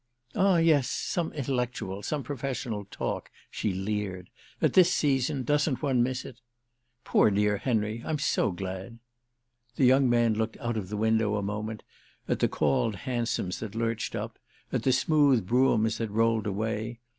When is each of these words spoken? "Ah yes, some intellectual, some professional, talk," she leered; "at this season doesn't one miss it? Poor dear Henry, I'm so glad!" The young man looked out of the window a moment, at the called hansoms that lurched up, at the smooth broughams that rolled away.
"Ah 0.33 0.57
yes, 0.57 0.89
some 0.89 1.31
intellectual, 1.33 2.01
some 2.01 2.23
professional, 2.23 2.85
talk," 2.89 3.29
she 3.51 3.71
leered; 3.71 4.31
"at 4.59 4.73
this 4.73 4.91
season 4.91 5.43
doesn't 5.43 5.83
one 5.83 6.01
miss 6.01 6.25
it? 6.25 6.41
Poor 7.03 7.29
dear 7.29 7.57
Henry, 7.57 8.01
I'm 8.03 8.17
so 8.17 8.49
glad!" 8.51 8.97
The 9.75 9.85
young 9.85 10.09
man 10.09 10.33
looked 10.33 10.57
out 10.57 10.75
of 10.75 10.89
the 10.89 10.97
window 10.97 11.35
a 11.35 11.43
moment, 11.43 11.83
at 12.27 12.39
the 12.39 12.47
called 12.47 12.95
hansoms 13.05 13.59
that 13.59 13.75
lurched 13.75 14.15
up, 14.15 14.39
at 14.73 14.81
the 14.81 14.91
smooth 14.91 15.45
broughams 15.45 15.99
that 15.99 16.09
rolled 16.09 16.47
away. 16.47 16.97